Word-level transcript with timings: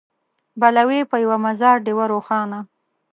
بله 0.61 0.81
وي 0.89 0.99
په 1.11 1.15
یوه 1.23 1.37
مزار 1.45 1.77
ډېوه 1.85 2.05
روښانه 2.13 2.59